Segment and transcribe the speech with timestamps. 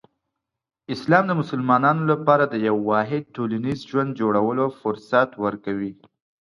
[0.95, 5.91] اسلام د مسلمانانو لپاره د یو واحد ټولنیز ژوند جوړولو فرصت ورکوي.